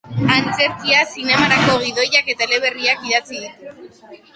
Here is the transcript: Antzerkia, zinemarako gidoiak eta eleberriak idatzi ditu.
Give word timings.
Antzerkia, 0.35 1.03
zinemarako 1.17 1.77
gidoiak 1.85 2.35
eta 2.37 2.51
eleberriak 2.51 3.09
idatzi 3.13 3.49
ditu. 3.49 3.77